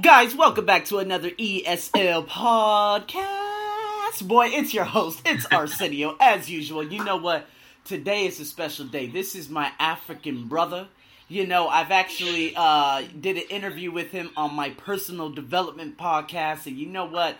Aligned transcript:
Guys, 0.00 0.36
welcome 0.36 0.64
back 0.64 0.84
to 0.84 0.98
another 0.98 1.30
ESL 1.30 2.28
podcast. 2.28 4.22
Boy, 4.22 4.46
it's 4.46 4.72
your 4.72 4.84
host. 4.84 5.20
It's 5.26 5.44
Arsenio. 5.46 6.14
As 6.20 6.48
usual, 6.48 6.84
you 6.84 7.02
know 7.02 7.16
what? 7.16 7.46
Today 7.84 8.26
is 8.26 8.38
a 8.38 8.44
special 8.44 8.84
day. 8.84 9.08
This 9.08 9.34
is 9.34 9.48
my 9.48 9.72
African 9.80 10.46
brother. 10.46 10.86
You 11.26 11.48
know, 11.48 11.66
I've 11.66 11.90
actually 11.90 12.52
uh, 12.54 13.02
did 13.20 13.38
an 13.38 13.44
interview 13.50 13.90
with 13.90 14.12
him 14.12 14.30
on 14.36 14.54
my 14.54 14.70
personal 14.70 15.30
development 15.30 15.98
podcast, 15.98 16.66
and 16.66 16.76
you 16.76 16.86
know 16.86 17.06
what? 17.06 17.36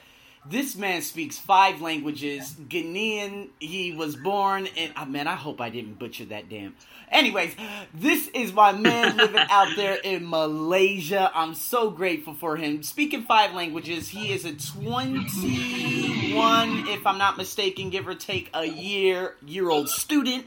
This 0.47 0.77
man 0.77 1.03
speaks 1.03 1.39
five 1.39 1.81
languages. 1.81 2.55
Ghanaian. 2.69 3.49
He 3.59 3.93
was 3.93 4.17
born 4.17 4.67
in. 4.67 4.93
Oh, 4.97 5.05
man, 5.05 5.27
I 5.27 5.35
hope 5.35 5.61
I 5.61 5.69
didn't 5.69 5.99
butcher 5.99 6.25
that 6.27 6.49
damn. 6.49 6.75
Anyways, 7.11 7.55
this 7.93 8.29
is 8.29 8.53
my 8.53 8.73
man 8.73 9.17
living 9.17 9.45
out 9.51 9.75
there 9.77 9.97
in 9.97 10.29
Malaysia. 10.29 11.31
I'm 11.35 11.55
so 11.55 11.91
grateful 11.91 12.35
for 12.35 12.57
him. 12.57 12.83
Speaking 12.83 13.23
five 13.23 13.55
languages, 13.55 14.09
he 14.09 14.33
is 14.33 14.45
a 14.45 14.53
21, 14.53 16.89
if 16.89 17.07
I'm 17.07 17.19
not 17.19 17.37
mistaken, 17.37 17.91
give 17.91 18.07
or 18.07 18.15
take 18.15 18.51
a 18.55 18.65
year 18.65 19.37
year 19.45 19.71
old 19.71 19.89
student 19.89 20.47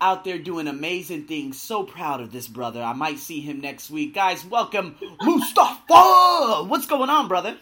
out 0.00 0.24
there 0.24 0.38
doing 0.38 0.68
amazing 0.68 1.26
things. 1.26 1.60
So 1.60 1.84
proud 1.84 2.20
of 2.20 2.32
this 2.32 2.48
brother. 2.48 2.82
I 2.82 2.92
might 2.92 3.18
see 3.18 3.40
him 3.40 3.60
next 3.60 3.90
week. 3.90 4.14
Guys, 4.14 4.44
welcome 4.44 4.96
Moustafa. 5.22 6.64
What's 6.64 6.86
going 6.86 7.10
on, 7.10 7.28
brother? 7.28 7.56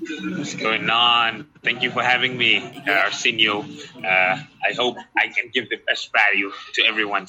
What's 0.00 0.54
going 0.54 0.90
on? 0.90 1.46
Thank 1.62 1.82
you 1.82 1.90
for 1.90 2.02
having 2.02 2.36
me, 2.36 2.58
uh, 2.86 2.90
Arsenio. 2.90 3.64
Uh, 3.96 4.02
I 4.06 4.72
hope 4.76 4.96
I 5.16 5.28
can 5.28 5.50
give 5.52 5.68
the 5.70 5.76
best 5.86 6.10
value 6.12 6.52
to 6.74 6.82
everyone. 6.84 7.28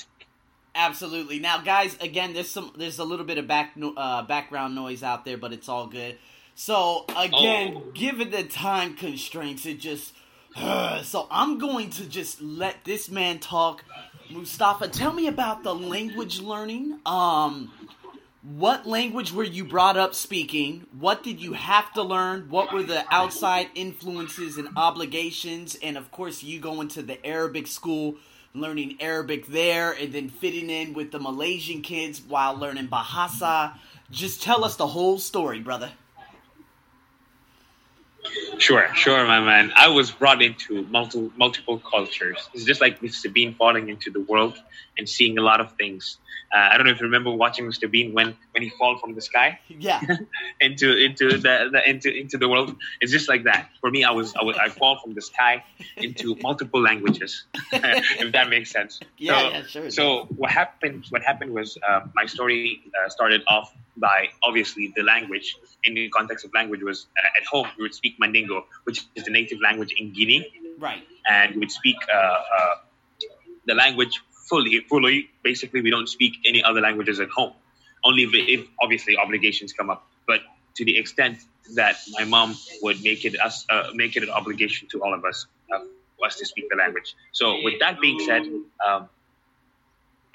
Absolutely. 0.74 1.40
Now, 1.40 1.62
guys, 1.62 1.98
again, 2.02 2.34
there's 2.34 2.50
some, 2.50 2.74
there's 2.78 3.00
a 3.00 3.04
little 3.04 3.26
bit 3.26 3.38
of 3.38 3.48
back, 3.48 3.76
uh, 3.98 4.24
background 4.24 4.76
noise 4.76 5.04
out 5.04 5.26
there, 5.26 5.38
but 5.38 5.54
it's 5.54 5.70
all 5.70 5.88
good. 5.88 6.18
So, 6.56 7.06
again, 7.16 7.74
oh. 7.78 7.92
given 7.94 8.32
the 8.32 8.44
time 8.44 8.96
constraints, 8.96 9.66
it 9.66 9.80
just, 9.80 10.14
so 11.04 11.28
I'm 11.32 11.58
going 11.58 11.90
to 11.92 12.10
just 12.10 12.42
let 12.42 12.84
this 12.84 13.10
man 13.10 13.40
talk. 13.40 13.84
Moustafa, 14.30 14.88
tell 14.88 15.14
me 15.14 15.28
about 15.28 15.64
the 15.64 15.74
language 15.76 16.40
learning. 16.40 17.00
Um, 17.06 17.72
what 18.46 18.86
language 18.86 19.34
were 19.34 19.44
you 19.44 19.66
brought 19.66 19.98
up 19.98 20.14
speaking? 20.14 20.86
What 21.00 21.24
did 21.24 21.42
you 21.42 21.54
have 21.54 21.92
to 21.94 22.04
learn? 22.04 22.48
What 22.50 22.72
were 22.72 22.84
the 22.84 23.04
outside 23.10 23.70
influences 23.74 24.58
and 24.58 24.70
obligations? 24.78 25.76
And 25.82 25.98
of 25.98 26.12
course, 26.12 26.44
you 26.44 26.60
going 26.60 26.90
to 26.90 27.02
the 27.02 27.26
Arabic 27.26 27.66
school, 27.66 28.18
learning 28.54 28.98
Arabic 29.00 29.48
there, 29.48 29.94
and 29.94 30.14
then 30.14 30.30
fitting 30.30 30.70
in 30.70 30.94
with 30.94 31.12
the 31.12 31.20
Malaysian 31.20 31.82
kids 31.82 32.22
while 32.22 32.56
learning 32.56 32.88
Bahasa. 32.88 33.74
Just 34.12 34.44
tell 34.44 34.64
us 34.64 34.76
the 34.76 34.88
whole 34.88 35.18
story, 35.18 35.60
brother. 35.60 35.92
Sure, 38.60 38.94
sure, 38.94 39.26
my 39.26 39.40
man. 39.40 39.72
I 39.76 39.90
was 39.90 40.12
brought 40.12 40.44
into 40.44 40.84
multiple 40.84 41.32
multiple 41.36 41.80
cultures. 41.80 42.50
It's 42.54 42.64
just 42.64 42.82
like 42.82 43.00
Mr. 43.02 43.32
Bean 43.32 43.56
falling 43.56 43.90
into 43.90 44.12
the 44.12 44.22
world 44.22 44.62
and 44.98 45.08
seeing 45.08 45.38
a 45.38 45.42
lot 45.42 45.60
of 45.60 45.74
things. 45.74 46.18
Uh, 46.54 46.70
I 46.72 46.78
don't 46.78 46.86
know 46.86 46.92
if 46.92 47.00
you 47.00 47.06
remember 47.06 47.32
watching 47.32 47.66
Mr. 47.66 47.90
Bean 47.90 48.14
when 48.14 48.36
when 48.52 48.64
he 48.64 48.70
fall 48.70 48.98
from 48.98 49.16
the 49.16 49.22
sky. 49.22 49.60
Yeah. 49.68 50.02
into 50.62 50.96
into 50.96 51.38
the, 51.38 51.70
the, 51.72 51.90
into 51.90 52.16
into 52.16 52.38
the 52.38 52.48
world. 52.48 52.76
It's 53.02 53.12
just 53.12 53.28
like 53.28 53.44
that. 53.44 53.70
For 53.82 53.90
me, 53.90 54.04
I 54.04 54.12
was 54.12 54.36
I, 54.36 54.44
was, 54.44 54.56
I 54.58 54.70
fall 54.70 55.00
from 55.04 55.16
the 55.16 55.22
sky 55.22 55.64
into 55.98 56.38
multiple 56.42 56.82
languages. 56.82 57.46
if 57.74 58.32
that 58.32 58.50
makes 58.50 58.72
sense. 58.72 59.00
Yeah, 59.18 59.40
so, 59.40 59.50
yeah, 59.50 59.64
sure. 59.64 59.90
So 59.90 60.26
what 60.36 60.52
happened? 60.52 61.06
What 61.10 61.24
happened 61.24 61.52
was 61.52 61.78
uh, 61.88 62.02
my 62.14 62.26
story 62.26 62.84
uh, 63.04 63.10
started 63.10 63.44
off 63.48 63.74
by 63.98 64.30
obviously 64.44 64.94
the 64.96 65.04
language. 65.04 65.58
In 65.84 65.94
the 65.94 66.10
context 66.10 66.46
of 66.46 66.52
language, 66.54 66.82
was 66.84 67.08
uh, 67.18 67.40
at 67.40 67.46
home 67.46 67.68
we 67.78 67.84
would 67.84 67.94
speak 67.94 68.16
Mandingo, 68.20 68.66
which 68.86 69.06
is 69.16 69.26
the 69.26 69.32
native 69.32 69.60
language 69.62 69.94
in 69.98 70.14
Guinea. 70.14 70.48
Right. 70.80 71.04
And 71.30 71.56
we 71.56 71.60
would 71.60 71.72
speak 71.72 71.98
uh, 72.14 72.18
uh, 72.18 72.76
the 73.66 73.76
language 73.76 74.22
fully. 74.50 74.80
Fully, 74.90 75.30
basically, 75.44 75.82
we 75.82 75.90
don't 75.90 76.08
speak 76.08 76.34
any 76.46 76.64
other 76.64 76.82
languages 76.82 77.20
at 77.20 77.30
home. 77.30 77.54
Only 78.04 78.24
if, 78.24 78.68
obviously 78.82 79.18
obligations 79.18 79.74
come 79.74 79.90
up. 79.90 80.08
But 80.28 80.42
to 80.76 80.86
the 80.86 80.98
extent 80.98 81.40
that 81.76 81.96
my 82.12 82.26
mom 82.26 82.56
would 82.82 83.04
make 83.04 83.26
it 83.26 83.40
us 83.40 83.66
uh, 83.70 83.90
make 83.94 84.16
it 84.16 84.24
an 84.24 84.30
obligation 84.30 84.88
to 84.90 85.02
all 85.02 85.14
of 85.14 85.26
us 85.26 85.48
uh, 85.74 85.80
us 86.26 86.36
to 86.38 86.46
speak 86.46 86.66
the 86.70 86.76
language. 86.76 87.16
So 87.32 87.62
with 87.64 87.80
that 87.80 88.00
being 88.00 88.20
said, 88.20 88.44
um, 88.86 89.10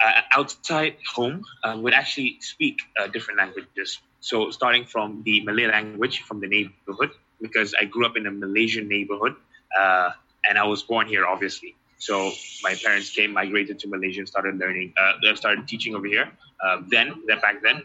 uh, 0.03 0.21
outside 0.31 0.97
home 1.15 1.43
uh, 1.63 1.77
would 1.79 1.93
actually 1.93 2.37
speak 2.41 2.79
uh, 2.99 3.07
different 3.07 3.39
languages. 3.39 3.99
So 4.19 4.51
starting 4.51 4.85
from 4.85 5.23
the 5.23 5.43
Malay 5.45 5.67
language 5.67 6.21
from 6.21 6.39
the 6.39 6.47
neighborhood, 6.47 7.11
because 7.41 7.73
I 7.73 7.85
grew 7.85 8.05
up 8.05 8.17
in 8.17 8.25
a 8.25 8.31
Malaysian 8.31 8.87
neighborhood, 8.87 9.35
uh, 9.77 10.11
and 10.47 10.57
I 10.57 10.63
was 10.63 10.83
born 10.83 11.07
here, 11.07 11.25
obviously. 11.25 11.75
So 12.01 12.31
my 12.63 12.73
parents 12.83 13.11
came, 13.11 13.31
migrated 13.31 13.77
to 13.81 13.87
Malaysia, 13.87 14.21
and 14.21 14.27
started 14.27 14.57
learning, 14.57 14.91
uh, 14.97 15.35
started 15.35 15.67
teaching 15.67 15.93
over 15.93 16.07
here. 16.07 16.31
Uh, 16.63 16.81
then, 16.89 17.21
that 17.27 17.43
back 17.43 17.61
then, 17.61 17.83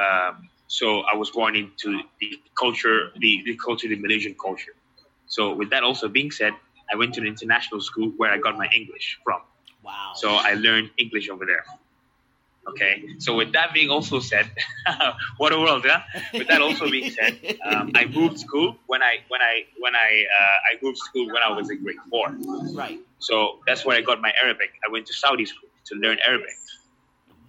um, 0.00 0.48
so 0.66 1.00
I 1.02 1.14
was 1.14 1.28
born 1.30 1.54
into 1.56 2.00
the 2.20 2.40
culture, 2.58 3.10
the, 3.18 3.42
the 3.44 3.56
culture, 3.56 3.86
the 3.86 3.96
Malaysian 3.96 4.34
culture. 4.40 4.74
So 5.26 5.52
with 5.52 5.68
that 5.70 5.82
also 5.82 6.08
being 6.08 6.30
said, 6.30 6.54
I 6.90 6.96
went 6.96 7.12
to 7.14 7.20
an 7.20 7.26
international 7.26 7.82
school 7.82 8.12
where 8.16 8.30
I 8.30 8.38
got 8.38 8.56
my 8.56 8.68
English 8.74 9.18
from. 9.22 9.42
Wow. 9.84 10.12
So 10.14 10.30
I 10.30 10.54
learned 10.54 10.90
English 10.96 11.28
over 11.28 11.44
there. 11.44 11.64
Okay. 12.68 13.04
So 13.18 13.34
with 13.34 13.52
that 13.52 13.72
being 13.72 13.90
also 13.90 14.20
said, 14.20 14.50
what 15.38 15.52
a 15.52 15.58
world, 15.58 15.84
huh? 15.86 16.00
With 16.32 16.48
that 16.48 16.60
also 16.60 16.90
being 16.90 17.10
said, 17.10 17.58
um, 17.64 17.90
I 17.94 18.04
moved 18.06 18.38
school 18.38 18.76
when 18.86 19.02
I 19.02 19.18
when 19.28 19.40
I 19.40 19.62
when 19.78 19.94
I 19.94 20.24
uh, 20.38 20.72
I 20.72 20.78
moved 20.82 20.98
school 20.98 21.26
when 21.26 21.42
I 21.42 21.50
was 21.50 21.70
in 21.70 21.82
grade 21.82 21.96
four. 22.10 22.36
Right. 22.74 23.00
So 23.18 23.60
that's 23.66 23.84
where 23.84 23.96
I 23.96 24.02
got 24.02 24.20
my 24.20 24.32
Arabic. 24.42 24.70
I 24.86 24.92
went 24.92 25.06
to 25.06 25.14
Saudi 25.14 25.46
school 25.46 25.70
to 25.86 25.94
learn 25.96 26.18
Arabic. 26.26 26.54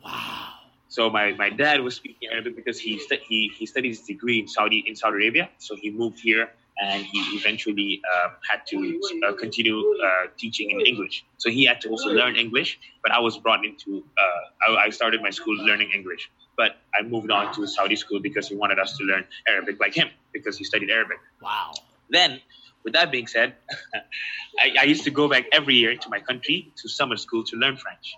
Wow. 0.03 0.47
So 0.87 1.09
my, 1.09 1.31
my 1.33 1.49
dad 1.49 1.81
was 1.81 1.95
speaking 1.95 2.27
Arabic 2.31 2.55
because 2.55 2.77
he, 2.77 2.99
stu- 2.99 3.23
he 3.25 3.49
he 3.57 3.65
studied 3.65 3.89
his 3.89 4.01
degree 4.01 4.39
in 4.39 4.47
Saudi 4.47 4.83
in 4.85 4.95
Saudi 4.95 5.15
Arabia. 5.23 5.49
So 5.57 5.75
he 5.75 5.89
moved 5.89 6.19
here 6.19 6.49
and 6.81 7.05
he 7.05 7.19
eventually 7.37 8.01
uh, 8.11 8.29
had 8.49 8.65
to 8.67 8.99
uh, 9.23 9.33
continue 9.33 9.79
uh, 9.79 10.27
teaching 10.37 10.71
in 10.71 10.81
English. 10.81 11.23
So 11.37 11.49
he 11.49 11.65
had 11.65 11.79
to 11.81 11.89
also 11.89 12.09
learn 12.09 12.35
English, 12.35 12.79
but 13.03 13.11
I 13.11 13.19
was 13.19 13.37
brought 13.37 13.63
into, 13.63 14.03
uh, 14.17 14.73
I, 14.73 14.85
I, 14.85 14.89
started 14.89 15.21
my 15.21 15.29
school 15.29 15.55
learning 15.55 15.91
English. 15.93 16.31
But 16.57 16.77
I 16.93 17.03
moved 17.03 17.29
on 17.31 17.53
to 17.55 17.63
a 17.63 17.67
Saudi 17.67 17.95
school 17.95 18.19
because 18.19 18.47
he 18.47 18.55
wanted 18.55 18.79
us 18.79 18.97
to 18.97 19.03
learn 19.03 19.25
Arabic 19.47 19.79
like 19.79 19.93
him, 19.93 20.09
because 20.33 20.57
he 20.57 20.63
studied 20.63 20.89
Arabic. 20.89 21.19
Wow. 21.41 21.73
Then, 22.09 22.41
with 22.83 22.93
that 22.93 23.11
being 23.11 23.27
said, 23.27 23.55
I, 24.59 24.75
I, 24.81 24.83
used 24.83 25.03
to 25.03 25.11
go 25.11 25.29
back 25.29 25.45
every 25.51 25.75
year 25.75 25.95
to 25.95 26.09
my 26.09 26.19
country 26.19 26.73
to 26.77 26.89
summer 26.89 27.15
school 27.15 27.43
to 27.45 27.55
learn 27.57 27.77
French. 27.77 28.17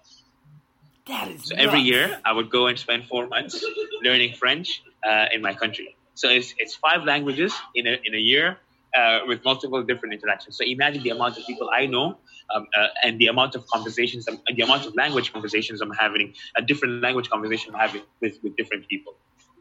That 1.07 1.28
is 1.28 1.50
so 1.50 1.56
every 1.57 1.81
year 1.81 2.18
I 2.23 2.31
would 2.31 2.50
go 2.50 2.68
and 2.68 2.79
spend 2.79 3.07
four 3.07 3.28
months 3.28 3.63
learning 4.02 4.35
French 4.35 4.81
uh, 5.06 5.25
in 5.34 5.41
my 5.41 5.53
country. 5.53 5.97
So 6.16 6.29
it's, 6.29 6.53
it's 6.57 6.75
five 6.75 7.03
languages 7.03 7.53
in 7.75 7.88
a, 7.88 7.97
in 8.03 8.13
a 8.13 8.19
year 8.19 8.57
uh, 8.97 9.19
with 9.25 9.44
multiple 9.44 9.81
different 9.84 10.13
interactions. 10.13 10.57
So 10.57 10.63
imagine 10.63 11.03
the 11.03 11.09
amount 11.09 11.38
of 11.38 11.46
people 11.46 11.69
I 11.74 11.85
know 11.88 12.18
um, 12.53 12.68
uh, 12.78 12.88
and 13.03 13.19
the 13.19 13.28
amount 13.28 13.56
of 13.56 13.66
conversations, 13.68 14.28
and 14.28 14.40
the 14.56 14.63
amount 14.63 14.85
of 14.85 14.96
language 14.96 15.34
conversations 15.34 15.81
I'm 15.81 15.91
having, 15.91 16.34
a 16.56 16.62
different 16.62 17.02
language 17.02 17.29
conversation 17.29 17.73
I'm 17.73 17.79
having 17.79 18.03
with, 18.22 18.38
with 18.44 18.56
different 18.56 18.88
people. 18.88 19.16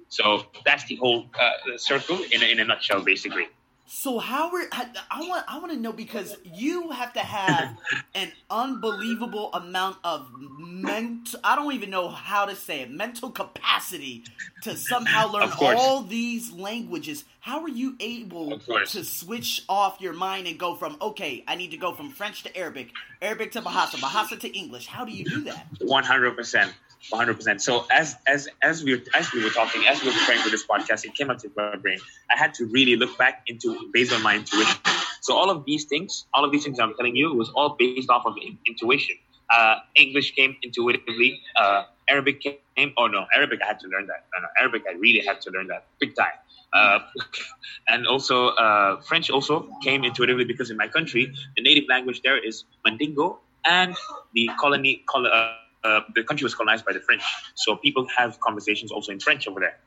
So 0.08 0.44
that's 0.66 0.84
the 0.84 0.96
whole 0.96 1.26
uh, 1.40 1.78
circle 1.78 2.18
in 2.30 2.42
a, 2.42 2.46
in 2.46 2.60
a 2.60 2.64
nutshell, 2.64 3.00
basically. 3.00 3.46
So 3.94 4.18
how 4.18 4.50
are 4.54 4.64
I 5.10 5.20
want 5.20 5.44
I 5.46 5.58
want 5.58 5.70
to 5.70 5.78
know 5.78 5.92
because 5.92 6.34
you 6.44 6.90
have 6.92 7.12
to 7.12 7.20
have 7.20 7.76
an 8.14 8.32
unbelievable 8.48 9.52
amount 9.52 9.98
of 10.02 10.28
mental 10.58 11.38
I 11.44 11.56
don't 11.56 11.74
even 11.74 11.90
know 11.90 12.08
how 12.08 12.46
to 12.46 12.56
say 12.56 12.80
it 12.80 12.90
mental 12.90 13.30
capacity 13.30 14.24
to 14.62 14.78
somehow 14.78 15.30
learn 15.30 15.50
all 15.60 16.02
these 16.02 16.52
languages. 16.52 17.24
How 17.40 17.62
are 17.62 17.68
you 17.68 17.94
able 18.00 18.58
to 18.60 19.04
switch 19.04 19.62
off 19.68 20.00
your 20.00 20.14
mind 20.14 20.46
and 20.46 20.58
go 20.58 20.74
from 20.74 20.96
okay, 21.02 21.44
I 21.46 21.56
need 21.56 21.72
to 21.72 21.76
go 21.76 21.92
from 21.92 22.10
French 22.12 22.44
to 22.44 22.56
Arabic, 22.56 22.92
Arabic 23.20 23.52
to 23.52 23.60
Bahasa, 23.60 23.96
Bahasa 23.96 24.40
to 24.40 24.48
English? 24.48 24.86
How 24.86 25.04
do 25.04 25.12
you 25.12 25.26
do 25.26 25.42
that? 25.42 25.66
One 25.80 26.02
hundred 26.02 26.34
percent. 26.34 26.72
100 27.10 27.34
percent. 27.34 27.60
So 27.62 27.84
as 27.90 28.16
as 28.26 28.48
as 28.62 28.82
we 28.84 28.94
were, 28.96 29.02
as 29.14 29.32
we 29.32 29.42
were 29.42 29.50
talking 29.50 29.82
as 29.86 30.00
we 30.02 30.08
were 30.08 30.14
preparing 30.14 30.42
for 30.42 30.50
this 30.50 30.64
podcast 30.66 31.04
it 31.04 31.14
came 31.14 31.30
up 31.30 31.38
to 31.38 31.50
my 31.56 31.76
brain. 31.76 31.98
I 32.30 32.36
had 32.38 32.54
to 32.54 32.66
really 32.66 32.96
look 32.96 33.16
back 33.18 33.42
into 33.46 33.76
based 33.92 34.12
on 34.12 34.22
my 34.22 34.36
intuition. 34.36 34.76
So 35.20 35.34
all 35.36 35.50
of 35.50 35.64
these 35.64 35.84
things 35.84 36.26
all 36.34 36.44
of 36.44 36.52
these 36.52 36.64
things 36.64 36.78
i'm 36.80 36.94
telling 36.94 37.16
you 37.16 37.34
was 37.34 37.50
all 37.50 37.76
based 37.78 38.10
off 38.10 38.24
of 38.26 38.34
intuition. 38.66 39.16
Uh, 39.50 39.76
english 39.96 40.34
came 40.34 40.56
intuitively 40.62 41.40
uh, 41.56 41.84
arabic 42.08 42.40
came 42.40 42.92
oh 42.96 43.06
no 43.06 43.26
arabic 43.34 43.60
i 43.62 43.66
had 43.66 43.78
to 43.80 43.88
learn 43.88 44.06
that. 44.06 44.24
No, 44.32 44.42
no 44.42 44.48
arabic 44.60 44.60
i 44.66 44.70
really 44.70 44.98
had 45.08 45.40
to 45.42 45.50
learn 45.50 45.50
that 45.50 45.66
big 46.00 46.14
time. 46.16 46.36
Uh, 46.72 46.98
and 47.88 48.06
also 48.06 48.48
uh, 48.48 49.00
french 49.02 49.30
also 49.30 49.68
came 49.82 50.04
intuitively 50.04 50.44
because 50.44 50.70
in 50.70 50.76
my 50.76 50.88
country 50.88 51.32
the 51.56 51.62
native 51.62 51.84
language 51.88 52.22
there 52.22 52.38
is 52.38 52.64
mandingo 52.84 53.38
and 53.64 53.94
the 54.34 54.48
colony 54.58 55.02
col- 55.08 55.26
uh, 55.26 55.52
uh, 55.84 56.00
the 56.14 56.24
country 56.24 56.44
was 56.44 56.54
colonized 56.54 56.84
by 56.84 56.92
the 56.92 57.00
French, 57.00 57.22
so 57.54 57.76
people 57.76 58.06
have 58.16 58.38
conversations 58.40 58.92
also 58.92 59.12
in 59.12 59.20
French 59.20 59.48
over 59.48 59.60
there. 59.60 59.78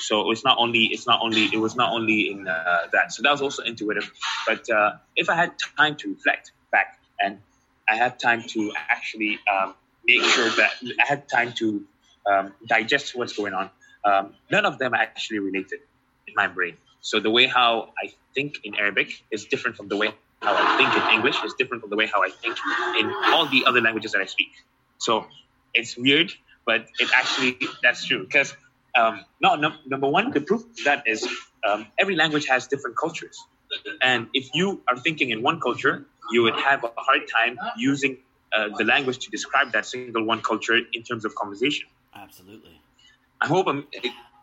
So 0.00 0.30
it's 0.30 0.44
not 0.44 0.56
only 0.58 0.84
it's 0.86 1.06
not 1.06 1.20
only 1.22 1.44
it 1.44 1.58
was 1.58 1.76
not 1.76 1.92
only 1.92 2.30
in 2.30 2.48
uh, 2.48 2.86
that. 2.92 3.12
So 3.12 3.22
that 3.22 3.30
was 3.32 3.42
also 3.42 3.62
intuitive. 3.62 4.10
But 4.46 4.68
uh, 4.70 4.92
if 5.14 5.28
I 5.28 5.36
had 5.36 5.52
time 5.78 5.96
to 5.96 6.10
reflect 6.10 6.52
back 6.72 6.98
and 7.20 7.38
I 7.88 7.96
had 7.96 8.18
time 8.18 8.42
to 8.54 8.72
actually 8.88 9.38
um, 9.52 9.74
make 10.06 10.22
sure 10.22 10.48
that 10.50 10.72
I 11.00 11.06
had 11.06 11.28
time 11.28 11.52
to 11.54 11.84
um, 12.26 12.52
digest 12.66 13.14
what's 13.14 13.36
going 13.36 13.52
on, 13.52 13.70
um, 14.04 14.34
none 14.50 14.64
of 14.64 14.78
them 14.78 14.94
are 14.94 15.02
actually 15.02 15.40
related 15.40 15.80
in 16.26 16.34
my 16.34 16.46
brain. 16.46 16.76
So 17.00 17.20
the 17.20 17.30
way 17.30 17.46
how 17.46 17.90
I 18.02 18.12
think 18.34 18.60
in 18.64 18.74
Arabic 18.74 19.22
is 19.30 19.44
different 19.44 19.76
from 19.76 19.88
the 19.88 19.96
way 19.96 20.14
how 20.40 20.54
I 20.54 20.76
think 20.76 20.94
in 20.94 21.14
English 21.16 21.42
is 21.44 21.54
different 21.54 21.82
from 21.82 21.90
the 21.90 21.96
way 21.96 22.06
how 22.06 22.22
I 22.22 22.30
think 22.30 22.56
in 22.98 23.12
all 23.32 23.46
the 23.46 23.64
other 23.66 23.80
languages 23.80 24.12
that 24.12 24.22
I 24.22 24.26
speak. 24.26 24.52
So 24.98 25.26
it's 25.74 25.96
weird, 25.96 26.32
but 26.64 26.86
it 26.98 27.08
actually 27.14 27.58
that's 27.82 28.04
true 28.06 28.24
because 28.24 28.56
um, 28.94 29.24
no, 29.40 29.56
no, 29.56 29.72
number 29.86 30.08
one, 30.08 30.30
the 30.30 30.40
proof 30.40 30.62
that 30.84 31.06
is 31.06 31.26
um, 31.68 31.86
every 31.98 32.16
language 32.16 32.46
has 32.46 32.66
different 32.68 32.96
cultures, 32.96 33.44
and 34.00 34.28
if 34.34 34.50
you 34.54 34.82
are 34.88 34.96
thinking 34.96 35.30
in 35.30 35.42
one 35.42 35.60
culture, 35.60 36.06
you 36.30 36.42
would 36.42 36.56
have 36.56 36.84
a 36.84 36.90
hard 36.96 37.22
time 37.28 37.58
using 37.76 38.18
uh, 38.52 38.68
the 38.76 38.84
language 38.84 39.18
to 39.18 39.30
describe 39.30 39.72
that 39.72 39.86
single 39.86 40.24
one 40.24 40.40
culture 40.40 40.78
in 40.92 41.02
terms 41.02 41.24
of 41.24 41.34
conversation. 41.34 41.88
Absolutely. 42.14 42.80
I 43.40 43.46
hope 43.46 43.66
I'm. 43.66 43.86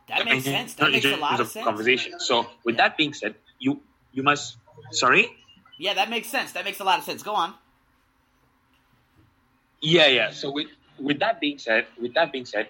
That 0.08 0.26
makes 0.26 0.44
sense. 0.44 0.74
That 0.74 0.92
makes 0.92 1.06
a 1.06 1.16
lot 1.16 1.40
of 1.40 1.48
sense. 1.48 1.64
Conversation. 1.64 2.20
So 2.20 2.48
with 2.66 2.76
yeah. 2.76 2.90
that 2.90 2.98
being 2.98 3.14
said, 3.14 3.36
you 3.60 3.82
you 4.12 4.24
must. 4.24 4.58
Sorry. 4.92 5.30
Yeah, 5.78 5.94
that 5.94 6.10
makes 6.10 6.28
sense. 6.28 6.52
That 6.52 6.66
makes 6.66 6.80
a 6.80 6.84
lot 6.84 7.00
of 7.00 7.06
sense. 7.06 7.24
Go 7.24 7.34
on. 7.34 7.54
Yeah, 9.82 10.08
yeah. 10.08 10.32
So 10.32 10.52
with 10.52 10.68
with 11.02 11.20
that 11.20 11.40
being 11.40 11.58
said, 11.58 11.88
with 12.00 12.14
that 12.14 12.32
being 12.32 12.46
said, 12.46 12.70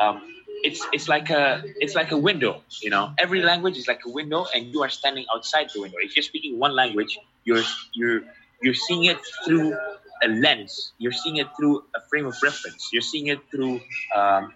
um, 0.00 0.22
it's 0.62 0.86
it's 0.92 1.08
like 1.08 1.30
a 1.30 1.62
it's 1.76 1.94
like 1.94 2.12
a 2.12 2.16
window. 2.16 2.62
You 2.80 2.90
know, 2.90 3.12
every 3.18 3.42
language 3.42 3.76
is 3.76 3.88
like 3.88 4.00
a 4.06 4.10
window, 4.10 4.46
and 4.54 4.66
you 4.66 4.82
are 4.82 4.88
standing 4.88 5.26
outside 5.34 5.70
the 5.74 5.80
window. 5.80 5.96
If 6.00 6.16
you're 6.16 6.22
speaking 6.22 6.58
one 6.58 6.74
language, 6.74 7.18
you're 7.44 7.62
you're 7.92 8.20
you're 8.62 8.74
seeing 8.74 9.04
it 9.04 9.18
through 9.44 9.76
a 10.22 10.28
lens. 10.28 10.92
You're 10.98 11.12
seeing 11.12 11.36
it 11.36 11.48
through 11.56 11.84
a 11.96 12.00
frame 12.08 12.26
of 12.26 12.36
reference. 12.42 12.90
You're 12.92 13.02
seeing 13.02 13.26
it 13.26 13.40
through 13.50 13.80
um, 14.14 14.52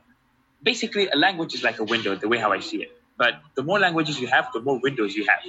basically 0.63 1.09
a 1.09 1.17
language 1.17 1.55
is 1.55 1.63
like 1.63 1.79
a 1.81 1.85
window. 1.85 2.15
The 2.15 2.29
way 2.29 2.39
how 2.39 2.53
I 2.53 2.61
see 2.61 2.83
it. 2.83 2.93
But 3.19 3.35
the 3.55 3.63
more 3.63 3.79
languages 3.79 4.21
you 4.21 4.27
have, 4.29 4.49
the 4.53 4.61
more 4.61 4.79
windows 4.79 5.15
you 5.15 5.27
have. 5.27 5.41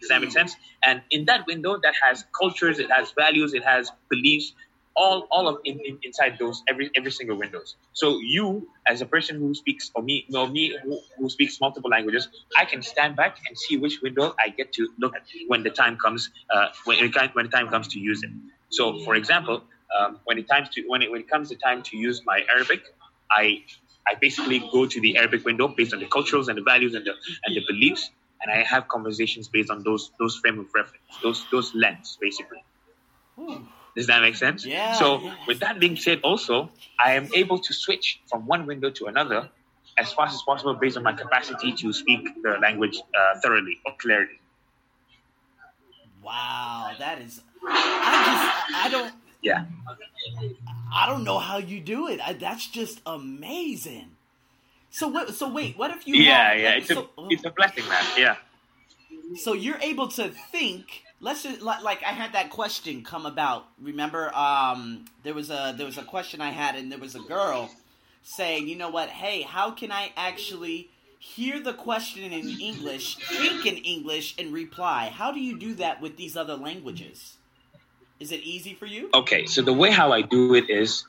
Does 0.00 0.08
that 0.08 0.22
make 0.22 0.32
sense? 0.32 0.56
And 0.82 1.02
in 1.10 1.26
that 1.26 1.46
window, 1.46 1.78
that 1.82 1.94
has 2.02 2.24
cultures, 2.38 2.78
it 2.78 2.90
has 2.90 3.12
values, 3.12 3.52
it 3.52 3.62
has 3.62 3.92
beliefs, 4.08 4.54
all 4.96 5.26
all 5.30 5.48
of 5.48 5.58
in, 5.64 5.78
in, 5.80 5.98
inside 6.02 6.36
those 6.38 6.62
every 6.68 6.90
every 6.94 7.10
single 7.10 7.36
windows. 7.36 7.76
So 7.92 8.18
you, 8.20 8.68
as 8.86 9.00
a 9.00 9.06
person 9.06 9.38
who 9.38 9.54
speaks, 9.54 9.90
or 9.94 10.02
me, 10.02 10.26
no 10.28 10.46
me 10.46 10.76
who, 10.82 11.00
who 11.18 11.30
speaks 11.30 11.60
multiple 11.60 11.90
languages, 11.90 12.28
I 12.56 12.64
can 12.64 12.82
stand 12.82 13.16
back 13.16 13.38
and 13.48 13.56
see 13.58 13.76
which 13.76 14.00
window 14.02 14.34
I 14.38 14.48
get 14.48 14.72
to 14.74 14.88
look 14.98 15.14
at 15.16 15.22
when 15.48 15.62
the 15.62 15.70
time 15.70 15.96
comes. 15.96 16.30
Uh, 16.52 16.68
when 16.84 16.98
it, 16.98 17.34
when 17.34 17.46
the 17.46 17.52
time 17.52 17.68
comes 17.68 17.88
to 17.88 17.98
use 17.98 18.22
it. 18.22 18.30
So, 18.70 19.04
for 19.04 19.14
example, 19.14 19.64
um, 19.98 20.20
when 20.24 20.38
it 20.38 20.48
times 20.48 20.68
to 20.70 20.82
when 20.86 21.02
it 21.02 21.10
when 21.10 21.20
it 21.20 21.28
comes 21.28 21.48
to 21.50 21.56
time 21.56 21.82
to 21.84 21.96
use 21.96 22.22
my 22.24 22.44
Arabic, 22.48 22.82
I 23.30 23.64
I 24.06 24.14
basically 24.20 24.58
go 24.72 24.86
to 24.86 25.00
the 25.00 25.16
Arabic 25.18 25.44
window 25.44 25.68
based 25.68 25.92
on 25.92 26.00
the 26.00 26.06
cultures 26.06 26.48
and 26.48 26.56
the 26.56 26.62
values 26.62 26.94
and 26.94 27.04
the 27.04 27.14
and 27.44 27.56
the 27.56 27.62
beliefs, 27.66 28.10
and 28.42 28.50
I 28.52 28.62
have 28.62 28.88
conversations 28.88 29.48
based 29.48 29.70
on 29.70 29.82
those 29.82 30.10
those 30.18 30.36
frame 30.36 30.58
of 30.58 30.66
reference, 30.74 31.04
those 31.22 31.46
those 31.50 31.74
lens, 31.74 32.18
basically. 32.20 32.64
Ooh. 33.38 33.66
Does 33.96 34.06
that 34.06 34.22
make 34.22 34.36
sense? 34.36 34.64
Yeah. 34.64 34.94
So 34.94 35.20
yeah. 35.20 35.34
with 35.46 35.60
that 35.60 35.80
being 35.80 35.96
said, 35.96 36.20
also 36.22 36.70
I 36.98 37.14
am 37.14 37.28
able 37.34 37.58
to 37.58 37.72
switch 37.72 38.20
from 38.28 38.46
one 38.46 38.66
window 38.66 38.90
to 38.90 39.06
another 39.06 39.48
as 39.98 40.12
fast 40.12 40.34
as 40.34 40.42
possible 40.42 40.74
based 40.74 40.96
on 40.96 41.02
my 41.02 41.12
capacity 41.12 41.72
to 41.72 41.92
speak 41.92 42.42
the 42.42 42.58
language 42.60 42.98
uh, 42.98 43.40
thoroughly 43.40 43.78
or 43.84 43.92
clearly. 43.98 44.40
Wow, 46.22 46.92
that 46.98 47.20
is. 47.20 47.40
I 47.66 48.24
just 48.26 48.76
I 48.76 48.88
don't. 48.90 49.14
Yeah. 49.42 49.64
I 50.94 51.06
don't 51.06 51.24
know 51.24 51.38
how 51.38 51.58
you 51.58 51.80
do 51.80 52.08
it. 52.08 52.20
I, 52.20 52.34
that's 52.34 52.66
just 52.66 53.00
amazing. 53.06 54.10
So 54.90 55.08
what? 55.08 55.34
So 55.34 55.48
wait, 55.48 55.78
what 55.78 55.90
if 55.90 56.06
you? 56.06 56.16
Yeah, 56.16 56.50
have, 56.50 56.58
yeah. 56.58 56.70
It's 56.76 56.88
so, 56.88 57.08
a 57.16 57.26
it's 57.30 57.44
a 57.44 57.50
blessing, 57.50 57.88
man. 57.88 58.04
Yeah. 58.18 58.36
So 59.36 59.52
you're 59.54 59.78
able 59.80 60.08
to 60.08 60.28
think 60.28 61.04
let's 61.20 61.42
just 61.42 61.62
like, 61.62 62.02
I 62.02 62.12
had 62.12 62.32
that 62.32 62.50
question 62.50 63.02
come 63.04 63.26
about. 63.26 63.66
Remember, 63.80 64.34
um, 64.34 65.04
there 65.22 65.34
was 65.34 65.50
a 65.50 65.74
there 65.76 65.86
was 65.86 65.98
a 65.98 66.02
question 66.02 66.40
I 66.40 66.50
had, 66.50 66.76
and 66.76 66.90
there 66.90 66.98
was 66.98 67.14
a 67.14 67.20
girl 67.20 67.70
saying, 68.22 68.68
you 68.68 68.76
know 68.76 68.90
what? 68.90 69.08
Hey, 69.08 69.42
how 69.42 69.70
can 69.70 69.92
I 69.92 70.12
actually 70.16 70.90
hear 71.18 71.60
the 71.60 71.74
question 71.74 72.32
in 72.32 72.48
English, 72.48 73.16
think 73.16 73.66
in 73.66 73.76
English, 73.76 74.34
and 74.38 74.52
reply? 74.52 75.12
How 75.14 75.32
do 75.32 75.40
you 75.40 75.58
do 75.58 75.74
that 75.74 76.00
with 76.00 76.16
these 76.16 76.36
other 76.36 76.56
languages? 76.56 77.36
Is 78.18 78.32
it 78.32 78.40
easy 78.40 78.74
for 78.74 78.86
you? 78.86 79.08
Okay, 79.14 79.46
so 79.46 79.62
the 79.62 79.72
way 79.72 79.90
how 79.90 80.12
I 80.12 80.20
do 80.22 80.54
it 80.54 80.68
is 80.68 81.06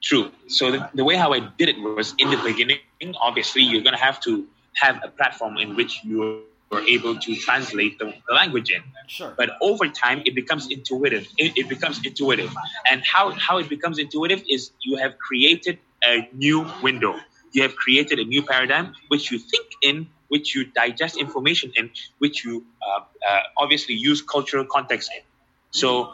true. 0.00 0.30
So 0.46 0.70
the, 0.70 0.90
the 0.94 1.04
way 1.04 1.16
how 1.16 1.32
I 1.32 1.40
did 1.40 1.68
it 1.68 1.80
was 1.80 2.14
in 2.18 2.30
the 2.30 2.36
beginning. 2.36 2.78
Obviously, 3.20 3.62
you're 3.62 3.82
gonna 3.82 3.96
have 3.98 4.20
to 4.20 4.46
have 4.74 5.00
a 5.02 5.08
platform 5.08 5.56
in 5.58 5.76
which 5.76 6.00
you 6.04 6.44
are 6.70 6.80
able 6.82 7.16
to 7.16 7.36
translate 7.36 7.98
the, 7.98 8.12
the, 8.28 8.34
language 8.34 8.70
in. 8.70 8.82
Sure. 9.06 9.32
But 9.36 9.50
over 9.60 9.88
time, 9.88 10.22
it 10.24 10.34
becomes 10.34 10.70
intuitive. 10.70 11.26
It, 11.38 11.56
it, 11.56 11.68
becomes 11.68 12.04
intuitive. 12.04 12.52
And 12.90 13.02
how, 13.04 13.30
how 13.32 13.58
it 13.58 13.68
becomes 13.68 13.98
intuitive 13.98 14.42
is 14.48 14.70
you 14.82 14.96
have 14.96 15.18
created 15.18 15.78
a 16.02 16.28
new 16.32 16.66
window. 16.82 17.18
You 17.52 17.62
have 17.62 17.76
created 17.76 18.18
a 18.18 18.24
new 18.24 18.42
paradigm, 18.42 18.94
which 19.08 19.30
you 19.30 19.38
think 19.38 19.66
in, 19.82 20.08
which 20.28 20.54
you 20.54 20.64
digest 20.64 21.16
information 21.16 21.72
in, 21.76 21.90
which 22.18 22.44
you 22.44 22.64
uh, 22.82 23.00
uh, 23.28 23.40
obviously 23.56 23.94
use 23.94 24.20
cultural 24.22 24.64
context 24.64 25.10
in. 25.14 25.22
So 25.70 26.12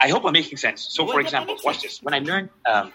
I 0.00 0.08
hope 0.08 0.24
I'm 0.24 0.32
making 0.32 0.58
sense. 0.58 0.86
So, 0.90 1.06
for 1.06 1.20
example, 1.20 1.56
watch 1.64 1.82
this. 1.82 2.02
When 2.02 2.14
I 2.14 2.18
learned 2.18 2.50
um, 2.66 2.92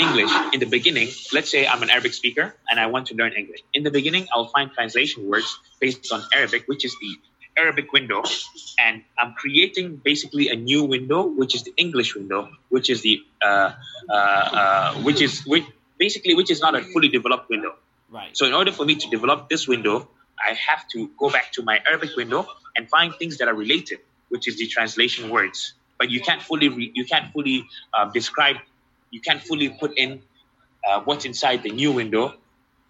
English 0.00 0.32
in 0.52 0.60
the 0.60 0.66
beginning, 0.66 1.08
let's 1.32 1.50
say 1.50 1.66
I'm 1.66 1.82
an 1.82 1.90
Arabic 1.90 2.14
speaker 2.14 2.54
and 2.68 2.80
I 2.80 2.86
want 2.86 3.08
to 3.08 3.14
learn 3.14 3.32
English. 3.32 3.60
In 3.74 3.82
the 3.84 3.90
beginning, 3.90 4.26
I'll 4.32 4.48
find 4.56 4.72
translation 4.72 5.28
words 5.28 5.58
based 5.80 6.10
on 6.12 6.22
Arabic, 6.34 6.66
which 6.66 6.84
is 6.84 6.96
the 7.00 7.12
Arabic 7.56 7.92
window, 7.92 8.22
and 8.78 9.02
I'm 9.18 9.34
creating 9.34 9.96
basically 9.96 10.48
a 10.48 10.56
new 10.56 10.84
window, 10.84 11.26
which 11.26 11.54
is 11.54 11.62
the 11.64 11.74
English 11.76 12.14
window, 12.14 12.48
which 12.68 12.88
is 12.88 13.02
the 13.02 13.20
uh, 13.42 13.72
uh, 14.08 14.12
uh, 14.12 14.94
which 15.02 15.20
is 15.20 15.44
which 15.46 15.64
basically 15.98 16.34
which 16.34 16.50
is 16.50 16.60
not 16.60 16.74
a 16.74 16.82
fully 16.82 17.08
developed 17.08 17.50
window. 17.50 17.74
Right. 18.10 18.36
So 18.36 18.46
in 18.46 18.54
order 18.54 18.72
for 18.72 18.84
me 18.84 18.94
to 18.96 19.10
develop 19.10 19.48
this 19.48 19.68
window, 19.68 20.08
I 20.40 20.54
have 20.54 20.88
to 20.94 21.10
go 21.18 21.30
back 21.30 21.52
to 21.52 21.62
my 21.62 21.80
Arabic 21.86 22.16
window 22.16 22.46
and 22.76 22.88
find 22.88 23.14
things 23.14 23.38
that 23.38 23.48
are 23.48 23.54
related, 23.54 23.98
which 24.28 24.48
is 24.48 24.56
the 24.56 24.66
translation 24.66 25.30
words. 25.30 25.74
But 25.98 26.10
you 26.10 26.20
can't 26.20 26.42
fully 26.42 26.68
re- 26.68 26.92
you 26.94 27.04
can't 27.04 27.32
fully 27.32 27.66
uh, 27.92 28.10
describe 28.10 28.56
you 29.10 29.20
can't 29.20 29.42
fully 29.42 29.68
put 29.68 29.96
in 29.96 30.22
uh, 30.86 31.00
what's 31.02 31.24
inside 31.24 31.62
the 31.62 31.70
new 31.70 31.92
window 31.92 32.34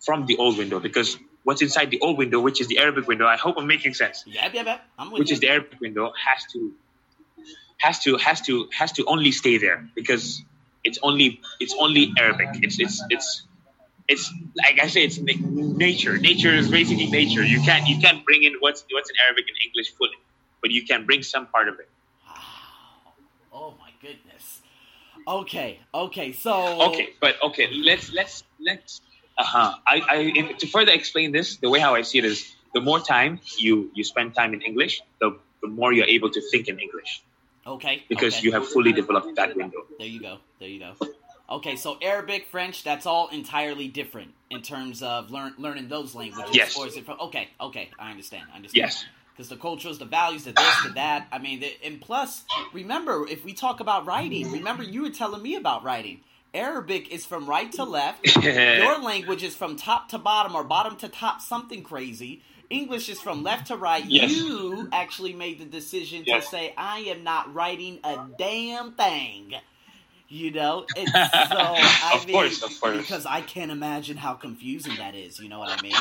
from 0.00 0.26
the 0.26 0.36
old 0.36 0.58
window 0.58 0.80
because 0.80 1.18
what's 1.44 1.62
inside 1.62 1.90
the 1.90 2.00
old 2.00 2.18
window, 2.18 2.40
which 2.40 2.60
is 2.60 2.68
the 2.68 2.78
Arabic 2.78 3.06
window, 3.06 3.26
I 3.26 3.36
hope 3.36 3.56
I'm 3.58 3.66
making 3.66 3.94
sense. 3.94 4.24
Yeah, 4.26 4.48
yeah, 4.52 4.62
yeah. 4.64 4.78
I'm 4.98 5.10
with 5.10 5.20
which 5.20 5.30
you. 5.30 5.34
is 5.34 5.40
the 5.40 5.48
Arabic 5.48 5.80
window 5.80 6.12
has 6.26 6.44
to 6.52 6.74
has 7.80 7.98
to 8.00 8.16
has 8.16 8.40
to 8.42 8.68
has 8.72 8.92
to 8.92 9.04
only 9.06 9.32
stay 9.32 9.58
there 9.58 9.88
because 9.94 10.42
it's 10.84 10.98
only 11.02 11.40
it's 11.58 11.74
only 11.78 12.12
Arabic. 12.18 12.48
It's 12.62 12.78
it's 12.78 13.02
it's 13.10 13.46
it's 14.08 14.32
like 14.56 14.80
I 14.82 14.88
say, 14.88 15.04
it's 15.04 15.18
nature. 15.18 16.18
Nature 16.18 16.52
is 16.54 16.68
basically 16.68 17.06
nature. 17.06 17.44
You 17.44 17.60
can't 17.62 17.86
you 17.86 18.00
can't 18.00 18.24
bring 18.24 18.42
in 18.44 18.54
what's 18.60 18.84
what's 18.90 19.10
in 19.10 19.16
Arabic 19.24 19.44
and 19.48 19.56
English 19.66 19.92
fully, 19.96 20.18
but 20.60 20.70
you 20.70 20.84
can 20.84 21.06
bring 21.06 21.22
some 21.22 21.46
part 21.46 21.68
of 21.68 21.78
it. 21.78 21.88
Wow! 22.26 23.12
Oh 23.52 23.74
my 23.78 23.90
goodness. 24.02 24.59
Okay, 25.30 25.78
okay, 25.94 26.32
so 26.32 26.82
okay, 26.90 27.10
but 27.20 27.36
okay, 27.40 27.68
let's 27.72 28.12
let's 28.12 28.42
let's 28.58 29.00
uh 29.38 29.44
huh. 29.44 29.74
I 29.86 30.02
I 30.08 30.52
to 30.58 30.66
further 30.66 30.90
explain 30.90 31.30
this, 31.30 31.56
the 31.56 31.70
way 31.70 31.78
how 31.78 31.94
I 31.94 32.02
see 32.02 32.18
it 32.18 32.24
is, 32.24 32.52
the 32.74 32.80
more 32.80 32.98
time 32.98 33.38
you 33.56 33.92
you 33.94 34.02
spend 34.02 34.34
time 34.34 34.54
in 34.54 34.60
English, 34.62 35.00
the 35.20 35.38
the 35.62 35.68
more 35.68 35.92
you're 35.92 36.12
able 36.18 36.30
to 36.30 36.40
think 36.50 36.66
in 36.66 36.80
English. 36.80 37.22
Okay. 37.64 38.02
Because 38.08 38.38
okay. 38.38 38.44
you 38.44 38.52
have 38.52 38.66
fully 38.66 38.92
developed 38.92 39.36
that 39.36 39.54
window. 39.54 39.86
There 39.98 40.08
you 40.08 40.20
go. 40.20 40.38
There 40.58 40.68
you 40.68 40.80
go. 40.80 40.94
Okay, 41.48 41.76
so 41.76 41.98
Arabic, 42.00 42.46
French, 42.46 42.82
that's 42.82 43.06
all 43.06 43.28
entirely 43.28 43.86
different 43.88 44.32
in 44.50 44.62
terms 44.62 45.02
of 45.02 45.30
learn, 45.30 45.52
learning 45.58 45.88
those 45.88 46.14
languages. 46.14 46.54
Yes. 46.54 46.76
Or 46.76 46.86
is 46.86 46.96
it 46.96 47.04
from? 47.04 47.20
Okay, 47.20 47.48
okay, 47.60 47.90
I 47.98 48.10
understand. 48.10 48.44
I 48.52 48.56
understand. 48.56 48.90
Yes 48.90 49.04
because 49.40 49.48
the 49.48 49.56
cultures, 49.56 49.96
the 49.96 50.04
values, 50.04 50.44
the 50.44 50.52
this, 50.52 50.82
the 50.82 50.90
that. 50.90 51.26
I 51.32 51.38
mean, 51.38 51.60
the, 51.60 51.72
and 51.82 51.98
plus, 51.98 52.44
remember, 52.74 53.26
if 53.26 53.42
we 53.42 53.54
talk 53.54 53.80
about 53.80 54.04
writing, 54.04 54.52
remember 54.52 54.82
you 54.82 55.00
were 55.00 55.08
telling 55.10 55.40
me 55.40 55.54
about 55.54 55.82
writing. 55.82 56.20
Arabic 56.52 57.10
is 57.10 57.24
from 57.24 57.48
right 57.48 57.72
to 57.72 57.84
left. 57.84 58.36
Your 58.44 59.00
language 59.00 59.42
is 59.42 59.56
from 59.56 59.76
top 59.76 60.10
to 60.10 60.18
bottom 60.18 60.54
or 60.54 60.62
bottom 60.62 60.94
to 60.96 61.08
top, 61.08 61.40
something 61.40 61.82
crazy. 61.82 62.42
English 62.68 63.08
is 63.08 63.18
from 63.18 63.42
left 63.42 63.68
to 63.68 63.76
right. 63.76 64.04
Yes. 64.04 64.30
You 64.30 64.90
actually 64.92 65.32
made 65.32 65.58
the 65.58 65.64
decision 65.64 66.24
yes. 66.26 66.44
to 66.44 66.50
say, 66.50 66.74
I 66.76 66.98
am 66.98 67.24
not 67.24 67.54
writing 67.54 67.98
a 68.04 68.26
damn 68.38 68.92
thing. 68.92 69.54
You 70.28 70.50
know? 70.50 70.84
And 70.98 71.08
so, 71.08 71.14
I 71.16 72.12
of 72.14 72.26
mean, 72.26 72.34
course, 72.34 72.62
of 72.62 72.78
course. 72.78 72.98
Because 72.98 73.24
I 73.24 73.40
can't 73.40 73.70
imagine 73.70 74.18
how 74.18 74.34
confusing 74.34 74.96
that 74.96 75.14
is. 75.14 75.40
You 75.40 75.48
know 75.48 75.60
what 75.60 75.78
I 75.78 75.80
mean? 75.80 75.94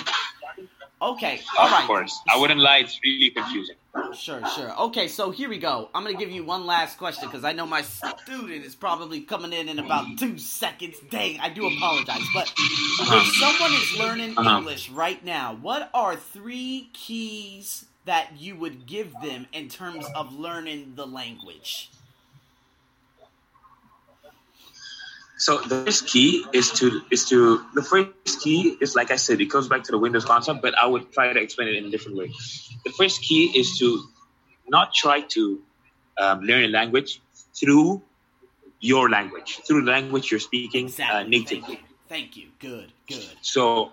Okay, 1.02 1.40
all 1.58 1.66
of 1.68 1.72
right. 1.72 1.88
course. 1.88 2.20
I 2.30 2.38
wouldn't 2.38 2.60
lie; 2.60 2.80
it's 2.80 3.00
really 3.04 3.30
confusing. 3.30 3.76
Sure, 4.14 4.42
sure. 4.56 4.78
Okay, 4.88 5.08
so 5.08 5.32
here 5.32 5.48
we 5.50 5.58
go. 5.58 5.90
I'm 5.96 6.04
gonna 6.04 6.18
give 6.18 6.30
you 6.32 6.44
one 6.44 6.66
last 6.66 6.98
question 6.98 7.28
because 7.30 7.44
I 7.46 7.54
know 7.54 7.66
my 7.66 7.82
student 7.84 8.66
is 8.66 8.76
probably 8.76 9.22
coming 9.22 9.54
in 9.54 9.70
in 9.70 9.80
about 9.80 10.06
two 10.18 10.38
seconds. 10.38 10.98
Dang, 11.10 11.40
I 11.40 11.50
do 11.50 11.68
apologize, 11.68 12.22
but 12.34 12.52
if 12.58 13.36
someone 13.36 13.72
is 13.74 13.98
learning 13.98 14.38
Uh-huh. 14.38 14.58
English 14.58 14.90
right 14.90 15.24
now, 15.24 15.56
what 15.62 15.90
are 15.94 16.16
three 16.18 16.90
keys 16.94 17.86
that 18.06 18.38
you 18.38 18.56
would 18.58 18.86
give 18.86 19.14
them 19.24 19.48
in 19.54 19.70
terms 19.70 20.06
of 20.16 20.34
learning 20.34 20.94
the 20.96 21.06
language? 21.08 21.90
So 25.50 25.58
the 25.58 25.84
first 25.84 26.06
key 26.06 26.46
is 26.54 26.70
to 26.74 27.02
is 27.10 27.26
to 27.30 27.66
the 27.74 27.82
first 27.82 28.40
key 28.40 28.78
is 28.80 28.94
like 28.96 29.10
I 29.10 29.16
said, 29.16 29.42
it 29.42 29.46
goes 29.46 29.68
back 29.68 29.82
to 29.86 29.92
the 29.92 29.98
Windows 29.98 30.24
concept, 30.24 30.62
but 30.62 30.78
I 30.78 30.86
would 30.86 31.12
try 31.12 31.34
to 31.34 31.42
explain 31.42 31.70
it 31.70 31.78
in 31.78 31.86
a 31.86 31.90
different 31.90 32.18
way. 32.18 32.32
The 32.86 32.92
first 32.92 33.24
key 33.24 33.46
is 33.58 33.80
to 33.80 34.04
not 34.68 34.94
try 34.94 35.22
to 35.22 35.60
um, 36.20 36.42
learn 36.42 36.66
a 36.66 36.68
language 36.68 37.20
through 37.60 38.04
your 38.80 39.10
language, 39.10 39.60
through 39.66 39.86
the 39.86 39.92
language 39.92 40.30
you're 40.30 40.40
speaking 40.40 40.86
uh, 40.86 41.26
Exactly. 41.26 41.40
Thank 41.48 41.68
you. 41.68 41.78
Thank 42.08 42.38
you. 42.38 42.48
Good. 42.60 42.94
Good. 43.08 43.34
So 43.42 43.92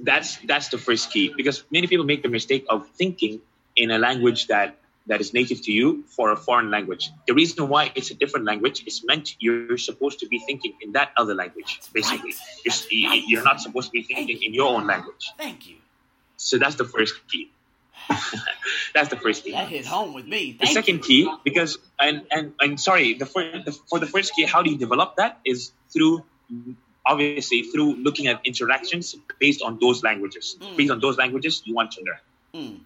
that's 0.00 0.36
that's 0.46 0.68
the 0.68 0.78
first 0.78 1.10
key 1.10 1.34
because 1.36 1.64
many 1.72 1.88
people 1.88 2.06
make 2.06 2.22
the 2.22 2.28
mistake 2.28 2.66
of 2.70 2.88
thinking 2.90 3.40
in 3.74 3.90
a 3.90 3.98
language 3.98 4.46
that 4.46 4.78
that 5.10 5.20
is 5.20 5.34
native 5.34 5.60
to 5.62 5.72
you 5.72 6.04
for 6.06 6.30
a 6.30 6.36
foreign 6.36 6.70
language. 6.70 7.10
The 7.26 7.34
reason 7.34 7.68
why 7.68 7.90
it's 7.94 8.10
a 8.10 8.14
different 8.14 8.46
language 8.46 8.84
is 8.86 9.02
meant 9.04 9.34
you're 9.40 9.76
supposed 9.76 10.20
to 10.20 10.28
be 10.28 10.38
thinking 10.38 10.74
in 10.80 10.92
that 10.92 11.10
other 11.16 11.34
language. 11.34 11.80
Basically, 11.92 12.30
right. 12.30 12.86
you're, 12.90 13.10
right. 13.10 13.22
you're 13.26 13.42
not 13.44 13.60
supposed 13.60 13.88
to 13.88 13.92
be 13.92 14.02
thinking 14.04 14.40
in 14.42 14.54
your 14.54 14.68
own 14.76 14.86
language. 14.86 15.32
Thank 15.36 15.68
you. 15.68 15.76
So 16.36 16.58
that's 16.58 16.76
the 16.76 16.84
first 16.84 17.14
key. 17.28 17.50
that's 18.94 19.08
the 19.08 19.16
first 19.16 19.44
key. 19.44 19.52
That 19.52 19.68
hit 19.68 19.84
home 19.84 20.14
with 20.14 20.26
me. 20.26 20.56
The 20.58 20.66
second 20.66 20.96
you. 20.96 21.02
key, 21.02 21.34
because 21.44 21.76
and 21.98 22.22
and 22.30 22.54
and 22.60 22.80
sorry, 22.80 23.14
the, 23.14 23.26
fir- 23.26 23.62
the 23.64 23.72
for 23.72 23.98
the 23.98 24.06
first 24.06 24.34
key, 24.34 24.44
how 24.44 24.62
do 24.62 24.70
you 24.70 24.78
develop 24.78 25.16
that? 25.16 25.38
Is 25.44 25.72
through 25.92 26.24
obviously 27.04 27.62
through 27.64 27.96
looking 27.96 28.28
at 28.28 28.40
interactions 28.44 29.16
based 29.38 29.62
on 29.62 29.78
those 29.80 30.02
languages. 30.02 30.56
Mm. 30.60 30.76
Based 30.76 30.90
on 30.90 31.00
those 31.00 31.18
languages 31.18 31.62
you 31.64 31.74
want 31.74 31.92
to 31.92 32.00
learn. 32.04 32.22
Mm, 32.54 32.80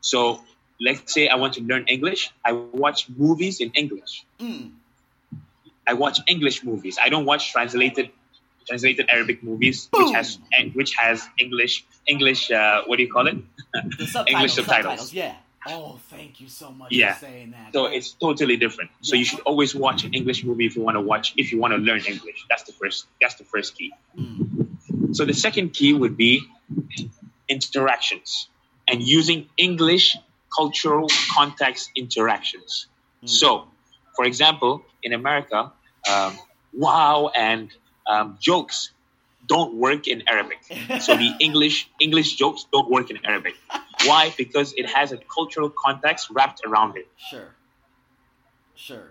So 0.00 0.40
let's 0.80 1.12
say 1.12 1.28
I 1.28 1.36
want 1.36 1.54
to 1.54 1.62
learn 1.62 1.84
English. 1.86 2.30
I 2.44 2.52
watch 2.52 3.08
movies 3.08 3.60
in 3.60 3.70
English. 3.72 4.24
mm. 4.40 4.70
I 5.86 5.92
watch 5.92 6.18
English 6.26 6.64
movies. 6.64 6.96
I 7.00 7.10
don't 7.10 7.26
watch 7.26 7.52
translated 7.52 8.10
translated 8.66 9.10
Arabic 9.10 9.42
movies, 9.42 9.88
Boom. 9.92 10.06
which 10.06 10.14
has 10.16 10.38
which 10.74 10.94
has 10.96 11.28
English 11.38 11.84
English. 12.06 12.50
Uh, 12.50 12.82
what 12.86 12.96
do 12.96 13.02
you 13.02 13.12
call 13.12 13.26
it? 13.26 13.36
Subtitles. 13.98 14.26
English 14.28 14.52
subtitles. 14.54 15.12
Yeah. 15.12 15.34
Oh, 15.66 15.98
thank 16.10 16.40
you 16.40 16.48
so 16.48 16.70
much 16.72 16.90
Yeah. 16.92 17.12
for 17.14 17.26
saying 17.26 17.50
that. 17.52 17.72
So 17.74 17.86
it's 17.86 18.12
totally 18.12 18.56
different. 18.56 18.90
So 19.02 19.14
Yeah. 19.14 19.18
you 19.20 19.24
should 19.26 19.40
always 19.40 19.74
watch 19.74 20.04
an 20.04 20.12
English 20.14 20.42
movie 20.44 20.64
if 20.66 20.74
you 20.76 20.82
want 20.82 20.96
to 20.96 21.00
watch 21.02 21.34
if 21.36 21.52
you 21.52 21.58
want 21.60 21.72
to 21.72 21.78
learn 21.78 22.00
English. 22.00 22.46
That's 22.48 22.62
the 22.64 22.72
first. 22.72 23.06
That's 23.20 23.34
the 23.36 23.44
first 23.44 23.76
key. 23.76 23.92
Mm, 24.16 25.14
So 25.16 25.24
the 25.26 25.34
second 25.34 25.74
key 25.74 25.92
would 25.92 26.16
be 26.16 26.42
interactions 27.48 28.48
and 28.88 29.02
using 29.02 29.48
English 29.56 30.16
cultural 30.56 31.08
context 31.34 31.90
interactions. 31.96 32.86
mm. 33.22 33.28
So, 33.28 33.64
for 34.16 34.24
example, 34.24 34.82
in 35.02 35.12
America, 35.12 35.72
um, 36.10 36.38
wow 36.72 37.30
and 37.34 37.70
um, 38.06 38.38
jokes 38.40 38.90
don't 39.46 39.74
work 39.74 40.08
in 40.08 40.22
Arabic. 40.28 40.58
So 41.00 41.16
the 41.16 41.34
English 41.40 41.88
English 42.00 42.36
jokes 42.36 42.66
don't 42.72 42.90
work 42.90 43.10
in 43.10 43.18
Arabic. 43.24 43.54
Why? 44.04 44.32
Because 44.36 44.72
it 44.76 44.86
has 44.86 45.12
a 45.12 45.18
cultural 45.18 45.70
context 45.70 46.30
wrapped 46.30 46.60
around 46.66 46.96
it. 46.96 47.08
Sure. 47.16 47.54
Sure. 48.74 49.10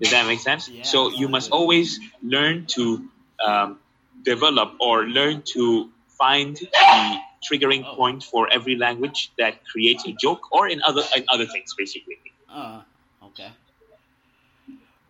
Does 0.00 0.10
that 0.10 0.26
make 0.26 0.40
sense? 0.40 0.68
Yeah, 0.68 0.82
so 0.82 1.10
you 1.10 1.28
must 1.28 1.48
absolutely. 1.48 1.62
always 1.62 2.00
learn 2.22 2.66
to 2.76 3.08
um, 3.44 3.78
develop 4.22 4.74
or 4.80 5.04
learn 5.04 5.42
to 5.54 5.90
find 6.18 6.56
the 6.56 7.18
triggering 7.48 7.84
Oh. 7.86 7.94
point 7.96 8.22
for 8.22 8.42
every 8.52 8.76
language 8.76 9.30
that 9.38 9.54
creates 9.72 10.06
a 10.06 10.12
joke 10.12 10.42
or 10.52 10.68
in 10.68 10.82
other 10.82 11.02
in 11.16 11.24
other 11.28 11.46
things 11.46 11.74
basically. 11.78 12.18
Uh, 12.50 12.82
okay. 13.28 13.50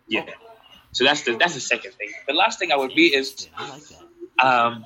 Yeah. 0.08 0.24
So 0.92 1.04
that's 1.04 1.22
the 1.22 1.36
that's 1.36 1.54
the 1.54 1.60
second 1.60 1.92
thing. 1.92 2.10
The 2.26 2.34
last 2.34 2.58
thing 2.58 2.72
I 2.72 2.76
would 2.76 2.94
be 2.94 3.06
is 3.14 3.48
like 3.58 3.82
um, 4.46 4.84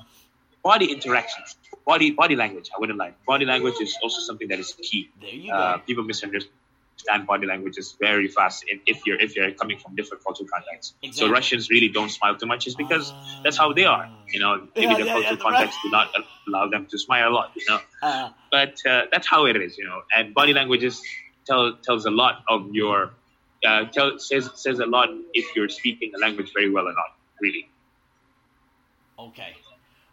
body 0.63 0.91
interactions, 0.91 1.55
body 1.85 2.11
body 2.11 2.35
language. 2.35 2.69
I 2.75 2.79
wouldn't 2.79 2.99
lie. 2.99 3.13
Body 3.27 3.45
language 3.45 3.75
is 3.81 3.97
also 4.03 4.19
something 4.21 4.47
that 4.49 4.59
is 4.59 4.73
key. 4.81 5.09
There 5.21 5.29
you 5.29 5.53
Uh, 5.53 5.77
people 5.79 6.03
misunderstand 6.03 6.53
body 7.25 7.47
languages 7.47 7.95
very 7.99 8.27
fast 8.27 8.63
if 8.67 8.79
if 8.85 9.05
you're 9.05 9.19
if 9.19 9.35
you're 9.35 9.51
coming 9.51 9.77
from 9.77 9.95
different 9.95 10.23
cultural 10.23 10.47
contexts. 10.49 10.93
So 11.11 11.29
Russians 11.29 11.69
really 11.69 11.89
don't 11.89 12.09
smile 12.09 12.35
too 12.35 12.45
much, 12.45 12.67
is 12.67 12.75
because 12.75 13.13
that's 13.43 13.57
how 13.57 13.73
they 13.73 13.85
are. 13.85 14.09
You 14.29 14.39
know, 14.39 14.67
maybe 14.75 14.87
Yeah, 14.87 14.97
the 14.97 15.05
yeah, 15.05 15.13
cultural 15.13 15.23
yeah, 15.23 15.31
the 15.31 15.37
context 15.37 15.79
do 15.83 15.89
not 15.91 16.07
allow 16.47 16.69
them 16.69 16.87
to 16.91 16.97
smile 16.97 17.29
a 17.29 17.33
lot. 17.33 17.51
You 17.55 17.65
know, 17.69 17.79
Uh, 18.01 18.29
but 18.51 18.75
uh, 18.85 19.03
that's 19.11 19.27
how 19.27 19.45
it 19.45 19.55
is. 19.55 19.77
You 19.77 19.85
know, 19.85 20.01
and 20.15 20.33
body 20.33 20.53
languages 20.53 21.01
tell 21.45 21.75
tells 21.83 22.05
a 22.05 22.11
lot 22.11 22.43
of 22.49 22.69
your 22.73 23.11
uh, 23.65 23.85
tell 23.85 24.17
says 24.19 24.49
says 24.55 24.79
a 24.79 24.85
lot 24.85 25.09
if 25.33 25.55
you're 25.55 25.69
speaking 25.69 26.11
a 26.15 26.19
language 26.19 26.51
very 26.53 26.69
well 26.69 26.87
or 26.87 26.93
not. 26.93 27.15
Really. 27.41 27.69
okay. 29.17 29.55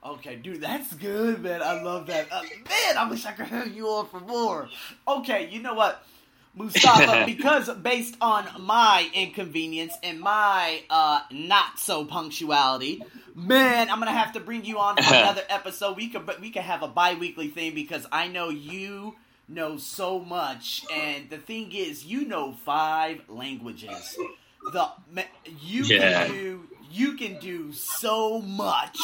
Okay, 0.04 0.36
dude, 0.36 0.60
that's 0.60 0.94
good, 0.94 1.42
man. 1.42 1.60
I 1.60 1.82
love 1.82 2.06
that. 2.06 2.28
Uh, 2.30 2.42
man, 2.68 2.96
I 2.96 3.08
wish 3.10 3.26
I 3.26 3.32
could 3.32 3.46
hear 3.46 3.66
you 3.66 3.88
on 3.88 4.06
for 4.06 4.20
more. 4.20 4.68
Okay, 5.06 5.48
you 5.50 5.60
know 5.60 5.74
what? 5.74 6.02
Moustafa, 6.54 7.24
because 7.26 7.68
based 7.76 8.16
on 8.20 8.46
my 8.60 9.08
inconvenience 9.14 9.94
and 10.02 10.20
my 10.20 10.82
uh, 10.90 11.20
not 11.30 11.78
so 11.78 12.04
punctuality, 12.04 13.04
man, 13.34 13.88
I'm 13.90 13.98
gonna 13.98 14.12
have 14.12 14.32
to 14.32 14.40
bring 14.40 14.64
you 14.64 14.78
on 14.78 14.96
for 14.96 15.14
another 15.14 15.42
episode. 15.48 15.96
We 15.96 16.08
could, 16.08 16.26
but 16.26 16.40
we 16.40 16.50
could 16.50 16.62
have 16.62 16.82
a 16.82 16.88
bi-weekly 16.88 17.48
thing 17.48 17.74
because 17.74 18.06
I 18.10 18.28
know 18.28 18.48
you 18.48 19.14
know 19.48 19.76
so 19.78 20.18
much, 20.18 20.84
and 20.92 21.30
the 21.30 21.38
thing 21.38 21.72
is, 21.72 22.04
you 22.04 22.26
know 22.26 22.52
five 22.52 23.22
languages. 23.28 24.16
The 24.72 24.88
you 25.62 25.84
Yeah. 25.84 26.26
can 26.26 26.32
do 26.32 26.68
you 26.90 27.12
can 27.14 27.38
do 27.38 27.72
so 27.72 28.40
much 28.40 28.98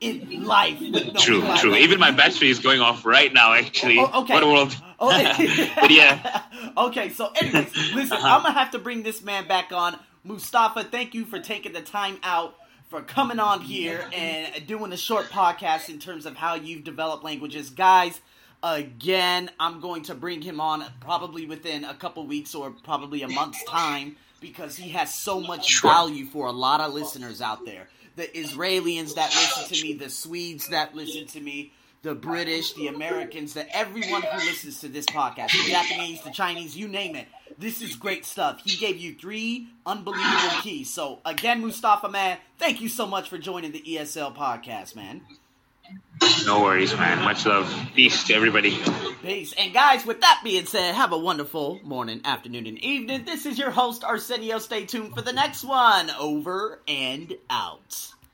in 0.00 0.44
life. 0.44 0.78
True, 1.18 1.42
five 1.42 1.60
true. 1.60 1.74
Even 1.74 1.98
my 1.98 2.10
battery 2.10 2.50
is 2.50 2.58
going 2.60 2.80
off 2.80 3.04
right 3.04 3.32
now. 3.32 3.52
Actually, 3.52 3.98
Oh, 3.98 4.22
okay. 4.22 4.34
what 4.34 4.42
a 4.42 4.46
world. 4.46 4.76
Oh, 5.00 5.10
but 5.80 5.90
yeah, 5.92 6.42
okay, 6.76 7.08
so 7.10 7.30
anyways, 7.40 7.72
listen, 7.94 8.16
Uh-huh. 8.16 8.26
I'm 8.36 8.42
gonna 8.42 8.52
have 8.58 8.72
to 8.72 8.80
bring 8.80 9.04
this 9.04 9.22
man 9.22 9.46
back 9.46 9.70
on. 9.72 9.96
Moustafa, 10.24 10.82
thank 10.84 11.14
you 11.14 11.24
for 11.24 11.38
taking 11.38 11.72
the 11.72 11.80
time 11.80 12.18
out 12.24 12.56
for 12.88 13.00
coming 13.02 13.38
on 13.38 13.60
here 13.60 14.04
and 14.12 14.66
doing 14.66 14.92
a 14.92 14.96
short 14.96 15.26
podcast 15.30 15.88
in 15.88 16.00
terms 16.00 16.26
of 16.26 16.34
how 16.36 16.54
you've 16.56 16.82
developed 16.82 17.22
languages. 17.22 17.70
Guys, 17.70 18.20
again, 18.60 19.50
I'm 19.60 19.80
going 19.80 20.02
to 20.04 20.14
bring 20.14 20.42
him 20.42 20.60
on 20.60 20.84
probably 21.00 21.46
within 21.46 21.84
a 21.84 21.94
couple 21.94 22.26
weeks 22.26 22.54
or 22.54 22.70
probably 22.70 23.22
a 23.22 23.28
month's 23.28 23.62
time 23.64 24.16
because 24.40 24.76
he 24.76 24.90
has 24.90 25.14
so 25.14 25.40
much 25.40 25.66
Sure. 25.68 25.90
value 25.90 26.24
for 26.26 26.46
a 26.46 26.52
lot 26.52 26.80
of 26.80 26.92
listeners 26.92 27.40
out 27.40 27.64
there. 27.64 27.88
The 28.18 28.26
Israelis 28.26 29.14
that 29.14 29.30
listen 29.30 29.76
to 29.76 29.80
me, 29.80 29.92
the 29.92 30.10
Swedes 30.10 30.66
that 30.70 30.92
listen 30.92 31.28
to 31.28 31.40
me, 31.40 31.70
the 32.02 32.16
British, 32.16 32.72
the 32.72 32.88
Americans, 32.88 33.54
the 33.54 33.64
everyone 33.72 34.22
who 34.22 34.38
listens 34.38 34.80
to 34.80 34.88
this 34.88 35.06
podcast, 35.06 35.52
the 35.52 35.70
Japanese, 35.70 36.20
the 36.22 36.32
Chinese, 36.32 36.76
you 36.76 36.88
name 36.88 37.14
it. 37.14 37.28
This 37.58 37.80
is 37.80 37.94
great 37.94 38.24
stuff. 38.24 38.60
He 38.64 38.76
gave 38.76 38.98
you 38.98 39.14
three 39.14 39.68
unbelievable 39.86 40.60
keys. 40.62 40.92
So 40.92 41.20
again, 41.24 41.60
Moustafa, 41.60 42.08
man, 42.08 42.38
thank 42.58 42.80
you 42.80 42.88
so 42.88 43.06
much 43.06 43.28
for 43.28 43.38
joining 43.38 43.70
the 43.70 43.84
ESL 43.86 44.34
podcast, 44.34 44.96
man. 44.96 45.20
no 46.44 46.60
worries, 46.64 46.92
man. 46.94 47.22
Much 47.22 47.46
love. 47.46 47.72
Peace 47.94 48.24
to 48.24 48.34
everybody. 48.34 48.76
Peace. 49.22 49.52
And 49.58 49.74
guys, 49.74 50.06
with 50.06 50.20
that 50.20 50.40
being 50.44 50.64
said, 50.66 50.94
have 50.94 51.12
a 51.12 51.18
wonderful 51.18 51.80
morning, 51.82 52.20
afternoon, 52.24 52.66
and 52.66 52.78
evening. 52.78 53.24
This 53.24 53.46
is 53.46 53.58
your 53.58 53.70
host, 53.70 54.04
Arsenio. 54.04 54.58
Stay 54.58 54.86
tuned 54.86 55.14
for 55.14 55.22
the 55.22 55.32
next 55.32 55.64
one. 55.64 56.10
Over 56.18 56.80
and 56.86 57.36
out. 57.50 58.12